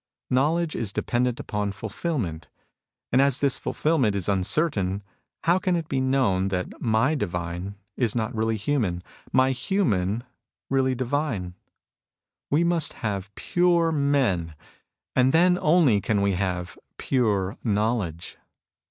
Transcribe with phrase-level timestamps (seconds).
[0.31, 2.47] Knowledge is dependent upon fulfilment.
[3.11, 5.03] And as this fulfil ment is uncertain,
[5.43, 10.23] how can it be known that my divine is not really human, my human
[10.71, 11.53] really divine?
[12.49, 14.55] We must have pure men,
[15.15, 18.39] and then only can we have pure knowledge.